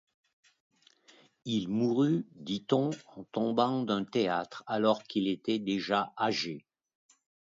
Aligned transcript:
Il 1.45 1.67
mourut— 1.69 2.25
dit-on— 2.33 2.89
en 3.17 3.23
tombant 3.25 3.83
d'un 3.83 4.03
théâtre, 4.03 4.63
alors 4.65 5.03
qu'il 5.03 5.27
était 5.27 5.59
déjà 5.59 6.11
âgé. 6.17 6.65